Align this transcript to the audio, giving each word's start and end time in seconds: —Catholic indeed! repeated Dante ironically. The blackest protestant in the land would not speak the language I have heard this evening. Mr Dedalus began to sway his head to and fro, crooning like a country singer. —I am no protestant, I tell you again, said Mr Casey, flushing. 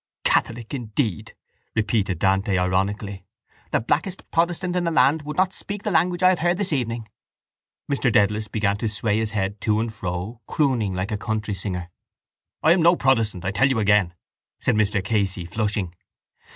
—Catholic 0.23 0.73
indeed! 0.73 1.35
repeated 1.75 2.17
Dante 2.17 2.57
ironically. 2.57 3.23
The 3.69 3.81
blackest 3.81 4.31
protestant 4.31 4.75
in 4.75 4.83
the 4.83 4.89
land 4.89 5.21
would 5.21 5.37
not 5.37 5.53
speak 5.53 5.83
the 5.83 5.91
language 5.91 6.23
I 6.23 6.29
have 6.29 6.39
heard 6.39 6.57
this 6.57 6.73
evening. 6.73 7.07
Mr 7.87 8.11
Dedalus 8.11 8.47
began 8.47 8.77
to 8.77 8.89
sway 8.89 9.19
his 9.19 9.29
head 9.29 9.61
to 9.61 9.79
and 9.79 9.93
fro, 9.93 10.41
crooning 10.47 10.95
like 10.95 11.11
a 11.11 11.17
country 11.17 11.53
singer. 11.53 11.91
—I 12.63 12.71
am 12.71 12.81
no 12.81 12.95
protestant, 12.95 13.45
I 13.45 13.51
tell 13.51 13.69
you 13.69 13.77
again, 13.77 14.15
said 14.59 14.73
Mr 14.73 15.03
Casey, 15.05 15.45
flushing. 15.45 15.93